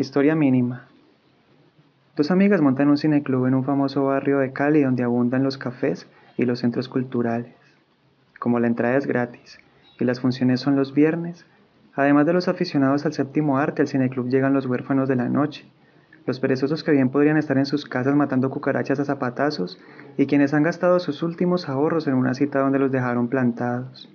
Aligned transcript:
Historia 0.00 0.36
mínima. 0.36 0.86
Dos 2.14 2.30
amigas 2.30 2.60
montan 2.60 2.88
un 2.88 2.96
cineclub 2.96 3.46
en 3.46 3.54
un 3.54 3.64
famoso 3.64 4.04
barrio 4.04 4.38
de 4.38 4.52
Cali 4.52 4.82
donde 4.82 5.02
abundan 5.02 5.42
los 5.42 5.58
cafés 5.58 6.06
y 6.36 6.44
los 6.44 6.60
centros 6.60 6.88
culturales. 6.88 7.52
Como 8.38 8.60
la 8.60 8.68
entrada 8.68 8.96
es 8.96 9.08
gratis 9.08 9.58
y 9.98 10.04
las 10.04 10.20
funciones 10.20 10.60
son 10.60 10.76
los 10.76 10.94
viernes, 10.94 11.46
además 11.96 12.26
de 12.26 12.32
los 12.32 12.46
aficionados 12.46 13.06
al 13.06 13.12
séptimo 13.12 13.58
arte, 13.58 13.82
al 13.82 13.88
cineclub 13.88 14.28
llegan 14.28 14.54
los 14.54 14.66
huérfanos 14.66 15.08
de 15.08 15.16
la 15.16 15.28
noche, 15.28 15.66
los 16.26 16.38
perezosos 16.38 16.84
que 16.84 16.92
bien 16.92 17.10
podrían 17.10 17.36
estar 17.36 17.58
en 17.58 17.66
sus 17.66 17.84
casas 17.84 18.14
matando 18.14 18.50
cucarachas 18.50 19.00
a 19.00 19.04
zapatazos 19.04 19.80
y 20.16 20.26
quienes 20.26 20.54
han 20.54 20.62
gastado 20.62 21.00
sus 21.00 21.24
últimos 21.24 21.68
ahorros 21.68 22.06
en 22.06 22.14
una 22.14 22.34
cita 22.34 22.60
donde 22.60 22.78
los 22.78 22.92
dejaron 22.92 23.26
plantados. 23.26 24.08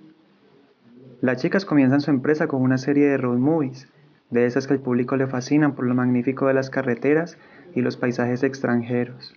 Las 1.20 1.42
chicas 1.42 1.66
comienzan 1.66 2.00
su 2.00 2.10
empresa 2.10 2.46
con 2.46 2.62
una 2.62 2.78
serie 2.78 3.06
de 3.06 3.18
road 3.18 3.36
movies, 3.36 3.86
de 4.34 4.46
esas 4.46 4.66
que 4.66 4.74
al 4.74 4.80
público 4.80 5.16
le 5.16 5.28
fascinan 5.28 5.74
por 5.74 5.86
lo 5.86 5.94
magnífico 5.94 6.48
de 6.48 6.54
las 6.54 6.68
carreteras 6.68 7.38
y 7.74 7.80
los 7.80 7.96
paisajes 7.96 8.42
extranjeros. 8.42 9.34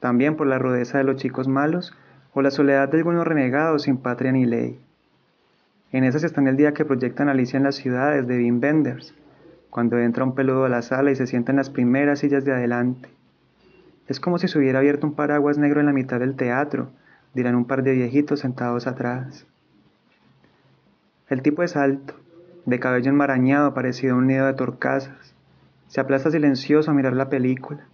También 0.00 0.34
por 0.34 0.46
la 0.46 0.58
rudeza 0.58 0.98
de 0.98 1.04
los 1.04 1.16
chicos 1.16 1.46
malos 1.46 1.94
o 2.32 2.40
la 2.40 2.50
soledad 2.50 2.88
de 2.88 2.98
algunos 2.98 3.26
renegados 3.26 3.82
sin 3.82 3.98
patria 3.98 4.32
ni 4.32 4.46
ley. 4.46 4.80
En 5.92 6.04
esas 6.04 6.24
están 6.24 6.48
el 6.48 6.56
día 6.56 6.72
que 6.72 6.86
proyectan 6.86 7.28
Alicia 7.28 7.58
en 7.58 7.64
las 7.64 7.76
ciudades 7.76 8.26
de 8.26 8.38
Bean 8.38 8.60
Benders, 8.60 9.14
cuando 9.68 9.98
entra 9.98 10.24
un 10.24 10.34
peludo 10.34 10.64
a 10.64 10.68
la 10.70 10.82
sala 10.82 11.10
y 11.10 11.16
se 11.16 11.26
sienta 11.26 11.52
en 11.52 11.56
las 11.56 11.70
primeras 11.70 12.20
sillas 12.20 12.44
de 12.44 12.52
adelante. 12.52 13.10
Es 14.08 14.20
como 14.20 14.38
si 14.38 14.48
se 14.48 14.58
hubiera 14.58 14.78
abierto 14.78 15.06
un 15.06 15.14
paraguas 15.14 15.58
negro 15.58 15.80
en 15.80 15.86
la 15.86 15.92
mitad 15.92 16.18
del 16.18 16.34
teatro, 16.34 16.88
dirán 17.34 17.54
un 17.54 17.66
par 17.66 17.82
de 17.82 17.92
viejitos 17.92 18.40
sentados 18.40 18.86
atrás. 18.86 19.46
El 21.28 21.42
tipo 21.42 21.62
es 21.62 21.76
alto, 21.76 22.14
de 22.66 22.80
cabello 22.80 23.10
enmarañado 23.10 23.74
parecido 23.74 24.14
a 24.14 24.18
un 24.18 24.26
nido 24.26 24.46
de 24.46 24.54
torcasas. 24.54 25.34
Se 25.88 26.00
aplasta 26.00 26.30
silencioso 26.30 26.90
a 26.90 26.94
mirar 26.94 27.14
la 27.14 27.28
película. 27.28 27.86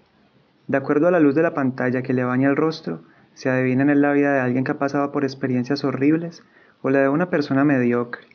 De 0.68 0.76
acuerdo 0.76 1.08
a 1.08 1.10
la 1.10 1.20
luz 1.20 1.34
de 1.34 1.42
la 1.42 1.54
pantalla 1.54 2.02
que 2.02 2.14
le 2.14 2.24
baña 2.24 2.48
el 2.48 2.56
rostro, 2.56 3.02
se 3.34 3.50
adivina 3.50 3.82
en 3.82 3.90
él 3.90 4.02
la 4.02 4.12
vida 4.12 4.32
de 4.32 4.40
alguien 4.40 4.64
que 4.64 4.72
ha 4.72 4.78
pasado 4.78 5.12
por 5.12 5.24
experiencias 5.24 5.84
horribles 5.84 6.42
o 6.82 6.90
la 6.90 7.00
de 7.00 7.08
una 7.08 7.30
persona 7.30 7.64
mediocre, 7.64 8.26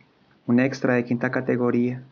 un 0.45 0.59
extra 0.59 0.95
de 0.95 1.05
quinta 1.05 1.31
categoría. 1.31 2.03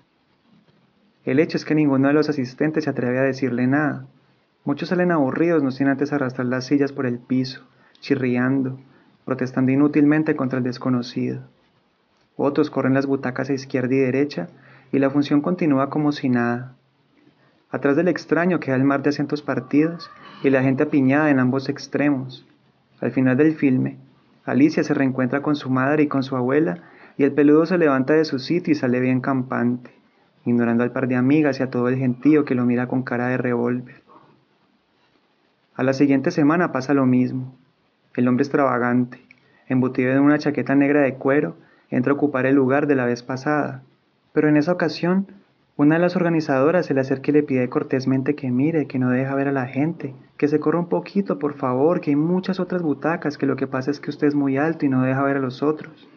El 1.26 1.40
hecho 1.40 1.58
es 1.58 1.66
que 1.66 1.76
ninguno 1.76 2.08
de 2.08 2.14
los 2.14 2.30
asistentes 2.30 2.86
se 2.86 2.90
atreve 2.90 3.20
a 3.20 3.24
decirle 3.24 3.68
nada. 3.68 4.06
Muchos 4.66 4.90
salen 4.90 5.12
aburridos, 5.12 5.64
no 5.64 5.72
sin 5.72 5.88
antes 5.88 6.14
arrastrar 6.14 6.48
las 6.48 6.66
sillas 6.66 6.92
por 6.92 7.06
el 7.06 7.20
piso, 7.20 7.66
chirriando, 8.00 8.80
protestando 9.26 9.72
inútilmente 9.72 10.36
contra 10.36 10.60
el 10.60 10.64
desconocido. 10.64 11.42
Otros 12.36 12.70
corren 12.70 12.94
las 12.94 13.06
butacas 13.06 13.50
a 13.50 13.54
izquierda 13.54 13.94
y 13.94 14.00
derecha 14.00 14.48
y 14.92 15.00
la 15.00 15.10
función 15.10 15.42
continúa 15.42 15.90
como 15.90 16.12
si 16.12 16.30
nada. 16.30 16.76
Atrás 17.70 17.96
del 17.96 18.08
extraño 18.08 18.60
queda 18.60 18.76
el 18.76 18.84
mar 18.84 19.02
de 19.02 19.10
asientos 19.10 19.42
partidos 19.42 20.10
y 20.44 20.50
la 20.50 20.62
gente 20.62 20.84
apiñada 20.84 21.30
en 21.30 21.40
ambos 21.40 21.70
extremos. 21.70 22.46
Al 23.02 23.12
final 23.12 23.38
del 23.38 23.56
filme, 23.56 23.98
Alicia 24.46 24.84
se 24.84 24.94
reencuentra 24.94 25.42
con 25.42 25.56
su 25.56 25.70
madre 25.70 26.04
y 26.04 26.08
con 26.08 26.24
su 26.24 26.36
abuela 26.36 26.84
y 27.18 27.24
el 27.24 27.32
peludo 27.32 27.66
se 27.66 27.78
levanta 27.78 28.14
de 28.14 28.26
su 28.26 28.40
sitio 28.40 28.72
y 28.72 28.76
sale 28.76 29.00
bien 29.00 29.22
campante, 29.22 29.92
ignorando 30.46 30.84
al 30.84 30.92
par 30.92 31.08
de 31.08 31.16
amigas 31.16 31.60
y 31.60 31.64
a 31.64 31.70
todo 31.70 31.88
el 31.88 31.98
gentío 31.98 32.46
que 32.46 32.56
lo 32.56 32.66
mira 32.66 32.88
con 32.88 33.04
cara 33.04 33.28
de 33.28 33.38
revólver. 33.38 34.02
A 35.76 35.84
la 35.84 35.94
siguiente 35.94 36.30
semana 36.32 36.72
pasa 36.72 36.94
lo 36.94 37.06
mismo. 37.06 37.56
El 38.16 38.28
hombre 38.28 38.44
extravagante, 38.44 39.20
embutido 39.68 40.12
en 40.12 40.20
una 40.20 40.38
chaqueta 40.38 40.76
negra 40.76 41.02
de 41.02 41.16
cuero, 41.16 41.56
entra 41.90 42.12
a 42.12 42.16
ocupar 42.16 42.46
el 42.46 42.56
lugar 42.56 42.88
de 42.88 42.96
la 42.96 43.06
vez 43.06 43.24
pasada, 43.24 43.84
pero 44.34 44.50
en 44.50 44.58
esa 44.58 44.72
ocasión 44.72 45.28
una 45.76 45.96
de 45.96 46.02
las 46.02 46.16
organizadoras 46.16 46.86
se 46.86 46.94
le 46.94 47.02
acerca 47.02 47.32
y 47.32 47.34
le 47.34 47.42
pide 47.42 47.68
cortésmente 47.68 48.36
que 48.36 48.52
mire, 48.52 48.86
que 48.86 49.00
no 49.00 49.10
deja 49.10 49.34
ver 49.34 49.48
a 49.48 49.52
la 49.52 49.66
gente, 49.66 50.14
que 50.38 50.48
se 50.48 50.60
corra 50.60 50.78
un 50.78 50.88
poquito, 50.88 51.40
por 51.40 51.56
favor, 51.56 52.00
que 52.00 52.12
hay 52.12 52.16
muchas 52.16 52.60
otras 52.60 52.84
butacas, 52.84 53.40
que 53.40 53.48
lo 53.48 53.56
que 53.56 53.66
pasa 53.66 53.90
es 53.90 54.00
que 54.00 54.12
usted 54.12 54.28
es 54.28 54.36
muy 54.36 54.58
alto 54.58 54.86
y 54.86 54.90
no 54.90 55.02
deja 55.02 55.24
ver 55.24 55.38
a 55.38 55.40
los 55.40 55.64
otros. 55.64 56.08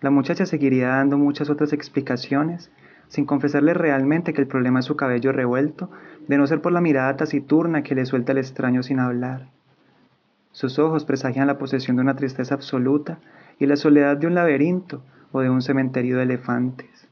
La 0.00 0.10
muchacha 0.10 0.46
seguiría 0.46 0.90
dando 0.90 1.18
muchas 1.18 1.50
otras 1.50 1.72
explicaciones, 1.72 2.70
sin 3.08 3.24
confesarle 3.24 3.74
realmente 3.74 4.32
que 4.32 4.40
el 4.40 4.46
problema 4.46 4.78
es 4.78 4.84
su 4.84 4.94
cabello 4.94 5.32
revuelto, 5.32 5.90
de 6.28 6.38
no 6.38 6.46
ser 6.46 6.60
por 6.60 6.70
la 6.70 6.80
mirada 6.80 7.16
taciturna 7.16 7.82
que 7.82 7.96
le 7.96 8.06
suelta 8.06 8.30
el 8.30 8.38
extraño 8.38 8.84
sin 8.84 9.00
hablar. 9.00 9.48
Sus 10.52 10.78
ojos 10.78 11.04
presagian 11.04 11.48
la 11.48 11.58
posesión 11.58 11.96
de 11.96 12.02
una 12.02 12.14
tristeza 12.14 12.54
absoluta 12.54 13.18
y 13.58 13.66
la 13.66 13.76
soledad 13.76 14.16
de 14.16 14.26
un 14.26 14.34
laberinto 14.34 15.02
o 15.32 15.40
de 15.40 15.50
un 15.50 15.62
cementerio 15.62 16.16
de 16.16 16.24
elefantes. 16.24 17.08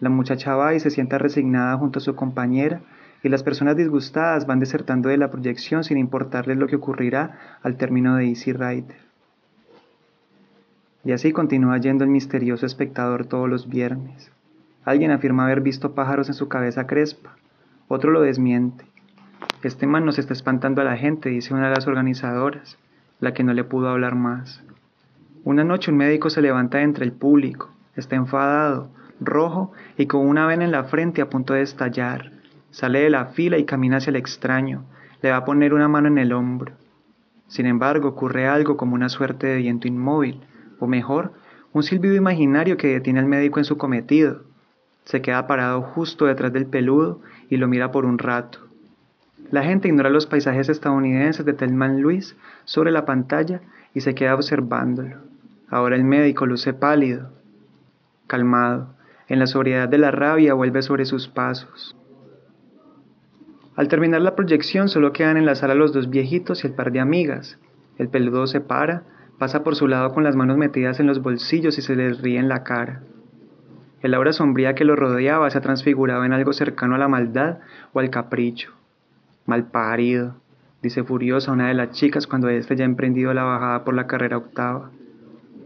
La 0.00 0.08
muchacha 0.08 0.56
va 0.56 0.74
y 0.74 0.80
se 0.80 0.90
sienta 0.90 1.18
resignada 1.18 1.76
junto 1.76 1.98
a 1.98 2.02
su 2.02 2.14
compañera 2.14 2.80
y 3.22 3.28
las 3.28 3.42
personas 3.42 3.76
disgustadas 3.76 4.46
van 4.46 4.58
desertando 4.58 5.08
de 5.08 5.16
la 5.16 5.30
proyección 5.30 5.84
sin 5.84 5.98
importarles 5.98 6.56
lo 6.56 6.66
que 6.66 6.76
ocurrirá 6.76 7.58
al 7.62 7.76
término 7.76 8.16
de 8.16 8.26
Easy 8.26 8.52
Rider. 8.52 8.96
Y 11.04 11.12
así 11.12 11.32
continúa 11.32 11.78
yendo 11.78 12.04
el 12.04 12.10
misterioso 12.10 12.66
espectador 12.66 13.26
todos 13.26 13.48
los 13.48 13.68
viernes. 13.68 14.30
Alguien 14.84 15.10
afirma 15.10 15.44
haber 15.44 15.60
visto 15.60 15.94
pájaros 15.94 16.28
en 16.28 16.34
su 16.34 16.48
cabeza 16.48 16.86
crespa, 16.86 17.36
otro 17.88 18.10
lo 18.10 18.22
desmiente. 18.22 18.84
Este 19.62 19.86
man 19.86 20.04
nos 20.04 20.18
está 20.18 20.32
espantando 20.32 20.80
a 20.80 20.84
la 20.84 20.96
gente, 20.96 21.28
dice 21.28 21.54
una 21.54 21.68
de 21.68 21.74
las 21.74 21.86
organizadoras, 21.86 22.78
la 23.20 23.32
que 23.32 23.44
no 23.44 23.52
le 23.52 23.64
pudo 23.64 23.88
hablar 23.88 24.16
más. 24.16 24.64
Una 25.44 25.64
noche 25.64 25.90
un 25.90 25.96
médico 25.96 26.30
se 26.30 26.40
levanta 26.40 26.82
entre 26.82 27.04
el 27.04 27.10
público, 27.10 27.68
está 27.96 28.14
enfadado, 28.14 28.90
rojo 29.18 29.72
y 29.98 30.06
con 30.06 30.24
una 30.24 30.46
vena 30.46 30.64
en 30.64 30.70
la 30.70 30.84
frente 30.84 31.20
a 31.20 31.28
punto 31.28 31.54
de 31.54 31.62
estallar. 31.62 32.30
Sale 32.70 33.00
de 33.00 33.10
la 33.10 33.26
fila 33.26 33.58
y 33.58 33.64
camina 33.64 33.96
hacia 33.96 34.10
el 34.10 34.16
extraño, 34.16 34.84
le 35.20 35.32
va 35.32 35.38
a 35.38 35.44
poner 35.44 35.74
una 35.74 35.88
mano 35.88 36.06
en 36.06 36.18
el 36.18 36.32
hombro. 36.32 36.74
Sin 37.48 37.66
embargo, 37.66 38.10
ocurre 38.10 38.46
algo 38.46 38.76
como 38.76 38.94
una 38.94 39.08
suerte 39.08 39.48
de 39.48 39.56
viento 39.56 39.88
inmóvil, 39.88 40.40
o 40.78 40.86
mejor, 40.86 41.32
un 41.72 41.82
silbido 41.82 42.14
imaginario 42.14 42.76
que 42.76 42.92
detiene 42.92 43.18
al 43.18 43.26
médico 43.26 43.58
en 43.58 43.64
su 43.64 43.76
cometido. 43.76 44.42
Se 45.04 45.22
queda 45.22 45.48
parado 45.48 45.82
justo 45.82 46.26
detrás 46.26 46.52
del 46.52 46.66
peludo 46.66 47.20
y 47.50 47.56
lo 47.56 47.66
mira 47.66 47.90
por 47.90 48.04
un 48.04 48.18
rato. 48.18 48.60
La 49.50 49.64
gente 49.64 49.88
ignora 49.88 50.08
los 50.08 50.26
paisajes 50.26 50.68
estadounidenses 50.68 51.44
de 51.44 51.52
Telman 51.52 52.00
Luis 52.00 52.36
sobre 52.64 52.92
la 52.92 53.04
pantalla 53.04 53.60
y 53.92 54.02
se 54.02 54.14
queda 54.14 54.36
observándolo. 54.36 55.31
Ahora 55.72 55.96
el 55.96 56.04
médico 56.04 56.44
luce 56.44 56.74
pálido, 56.74 57.30
calmado. 58.26 58.94
En 59.26 59.38
la 59.38 59.46
sobriedad 59.46 59.88
de 59.88 59.96
la 59.96 60.10
rabia 60.10 60.52
vuelve 60.52 60.82
sobre 60.82 61.06
sus 61.06 61.28
pasos. 61.28 61.96
Al 63.74 63.88
terminar 63.88 64.20
la 64.20 64.36
proyección 64.36 64.90
solo 64.90 65.14
quedan 65.14 65.38
en 65.38 65.46
la 65.46 65.54
sala 65.54 65.74
los 65.74 65.94
dos 65.94 66.10
viejitos 66.10 66.62
y 66.62 66.66
el 66.66 66.74
par 66.74 66.92
de 66.92 67.00
amigas. 67.00 67.58
El 67.96 68.10
peludo 68.10 68.46
se 68.46 68.60
para, 68.60 69.04
pasa 69.38 69.64
por 69.64 69.74
su 69.74 69.88
lado 69.88 70.12
con 70.12 70.24
las 70.24 70.36
manos 70.36 70.58
metidas 70.58 71.00
en 71.00 71.06
los 71.06 71.22
bolsillos 71.22 71.78
y 71.78 71.80
se 71.80 71.96
les 71.96 72.20
ríe 72.20 72.38
en 72.38 72.50
la 72.50 72.64
cara. 72.64 73.00
El 74.02 74.12
aura 74.12 74.34
sombría 74.34 74.74
que 74.74 74.84
lo 74.84 74.94
rodeaba 74.94 75.48
se 75.48 75.56
ha 75.56 75.62
transfigurado 75.62 76.26
en 76.26 76.34
algo 76.34 76.52
cercano 76.52 76.96
a 76.96 76.98
la 76.98 77.08
maldad 77.08 77.60
o 77.94 78.00
al 78.00 78.10
capricho. 78.10 78.72
Mal 79.46 79.70
parido, 79.70 80.34
dice 80.82 81.02
furiosa 81.02 81.50
una 81.50 81.68
de 81.68 81.74
las 81.74 81.92
chicas 81.92 82.26
cuando 82.26 82.50
éste 82.50 82.76
ya 82.76 82.84
ha 82.84 82.86
emprendido 82.86 83.32
la 83.32 83.44
bajada 83.44 83.84
por 83.84 83.94
la 83.94 84.06
carrera 84.06 84.36
octava. 84.36 84.90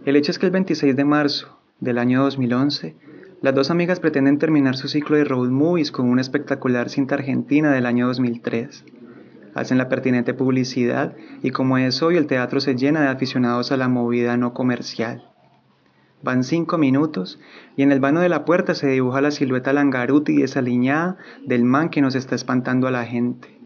El 0.06 0.14
hecho 0.14 0.30
es 0.30 0.38
que 0.38 0.46
el 0.46 0.52
26 0.52 0.94
de 0.94 1.04
marzo 1.04 1.58
del 1.80 1.98
año 1.98 2.22
2011, 2.22 2.94
las 3.42 3.54
dos 3.56 3.72
amigas 3.72 3.98
pretenden 3.98 4.38
terminar 4.38 4.76
su 4.76 4.86
ciclo 4.86 5.16
de 5.16 5.24
road 5.24 5.50
movies 5.50 5.90
con 5.90 6.08
una 6.08 6.20
espectacular 6.20 6.90
cinta 6.90 7.16
argentina 7.16 7.72
del 7.72 7.86
año 7.86 8.06
2003. 8.06 8.84
Hacen 9.56 9.78
la 9.78 9.88
pertinente 9.88 10.32
publicidad 10.32 11.16
y 11.42 11.50
como 11.50 11.76
es 11.76 12.04
hoy 12.04 12.16
el 12.16 12.28
teatro 12.28 12.60
se 12.60 12.76
llena 12.76 13.00
de 13.00 13.08
aficionados 13.08 13.72
a 13.72 13.76
la 13.76 13.88
movida 13.88 14.36
no 14.36 14.54
comercial. 14.54 15.28
Van 16.22 16.44
cinco 16.44 16.78
minutos 16.78 17.40
y 17.76 17.82
en 17.82 17.90
el 17.90 17.98
vano 17.98 18.20
de 18.20 18.28
la 18.28 18.44
puerta 18.44 18.76
se 18.76 18.86
dibuja 18.86 19.20
la 19.20 19.32
silueta 19.32 19.72
langaruti 19.72 20.34
y 20.34 20.42
desaliñada 20.42 21.16
del 21.44 21.64
man 21.64 21.88
que 21.88 22.00
nos 22.00 22.14
está 22.14 22.36
espantando 22.36 22.86
a 22.86 22.92
la 22.92 23.04
gente. 23.06 23.58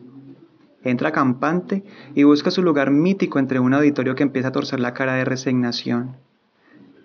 Entra 0.85 1.13
campante 1.13 1.85
y 2.15 2.23
busca 2.23 2.51
su 2.51 2.63
lugar 2.63 2.91
mítico 2.91 3.39
entre 3.39 3.61
un 3.61 3.75
auditorio 3.75 4.15
que 4.15 4.23
empieza 4.23 4.49
a 4.49 4.53
torcer 4.53 4.81
la 4.81 4.95
cara 4.95 5.17
de 5.17 5.27
resignación. 5.27 6.17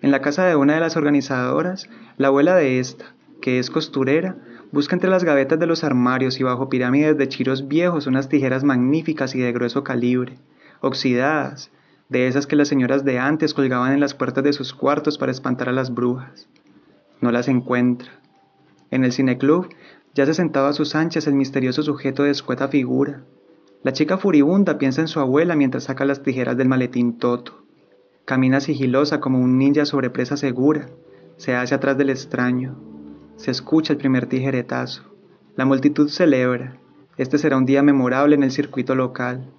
En 0.02 0.10
la 0.10 0.20
casa 0.20 0.44
de 0.44 0.56
una 0.56 0.74
de 0.74 0.80
las 0.80 0.96
organizadoras, 0.96 1.88
la 2.16 2.28
abuela 2.28 2.54
de 2.54 2.78
esta, 2.80 3.14
que 3.40 3.58
es 3.58 3.70
costurera, 3.70 4.36
busca 4.72 4.94
entre 4.94 5.10
las 5.10 5.24
gavetas 5.24 5.58
de 5.58 5.66
los 5.66 5.84
armarios 5.84 6.38
y 6.38 6.42
bajo 6.42 6.68
pirámides 6.68 7.16
de 7.16 7.28
chiros 7.28 7.68
viejos 7.68 8.06
unas 8.06 8.28
tijeras 8.28 8.62
magníficas 8.62 9.34
y 9.34 9.40
de 9.40 9.52
grueso 9.52 9.84
calibre, 9.84 10.38
oxidadas, 10.80 11.70
de 12.08 12.28
esas 12.28 12.46
que 12.46 12.56
las 12.56 12.68
señoras 12.68 13.04
de 13.04 13.18
antes 13.18 13.54
colgaban 13.54 13.92
en 13.92 14.00
las 14.00 14.14
puertas 14.14 14.44
de 14.44 14.52
sus 14.52 14.74
cuartos 14.74 15.18
para 15.18 15.32
espantar 15.32 15.68
a 15.68 15.72
las 15.72 15.92
brujas. 15.92 16.48
No 17.20 17.32
las 17.32 17.48
encuentra. 17.48 18.10
En 18.90 19.04
el 19.04 19.12
cineclub 19.12 19.68
ya 20.14 20.26
se 20.26 20.34
sentaba 20.34 20.68
a 20.68 20.72
sus 20.72 20.94
anchas 20.94 21.26
el 21.26 21.34
misterioso 21.34 21.82
sujeto 21.82 22.22
de 22.22 22.30
escueta 22.30 22.68
figura. 22.68 23.22
La 23.82 23.92
chica 23.92 24.18
furibunda 24.18 24.78
piensa 24.78 25.00
en 25.00 25.08
su 25.08 25.20
abuela 25.20 25.56
mientras 25.56 25.84
saca 25.84 26.04
las 26.04 26.22
tijeras 26.22 26.56
del 26.56 26.68
maletín 26.68 27.18
Toto. 27.18 27.65
Camina 28.26 28.58
sigilosa 28.60 29.20
como 29.20 29.38
un 29.38 29.56
ninja 29.56 29.84
sobre 29.84 30.10
presa 30.10 30.36
segura. 30.36 30.88
Se 31.36 31.54
hace 31.54 31.76
atrás 31.76 31.96
del 31.96 32.10
extraño. 32.10 32.76
Se 33.36 33.52
escucha 33.52 33.92
el 33.92 34.00
primer 34.00 34.26
tijeretazo. 34.26 35.04
La 35.54 35.64
multitud 35.64 36.08
celebra. 36.08 36.76
Este 37.18 37.38
será 37.38 37.56
un 37.56 37.66
día 37.66 37.84
memorable 37.84 38.34
en 38.34 38.42
el 38.42 38.50
circuito 38.50 38.96
local. 38.96 39.52